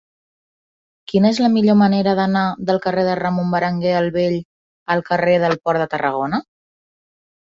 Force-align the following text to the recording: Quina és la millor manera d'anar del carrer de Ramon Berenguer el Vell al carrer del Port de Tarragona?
Quina 1.11 1.29
és 1.33 1.39
la 1.41 1.49
millor 1.57 1.75
manera 1.81 2.15
d'anar 2.19 2.45
del 2.69 2.79
carrer 2.85 3.03
de 3.07 3.17
Ramon 3.19 3.51
Berenguer 3.57 3.91
el 3.97 4.09
Vell 4.15 4.39
al 4.95 5.05
carrer 5.11 5.37
del 5.45 5.55
Port 5.69 5.83
de 5.83 5.87
Tarragona? 5.93 6.41